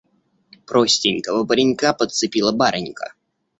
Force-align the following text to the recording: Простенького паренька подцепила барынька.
Простенького 0.65 1.45
паренька 1.45 1.93
подцепила 1.93 2.51
барынька. 2.51 3.13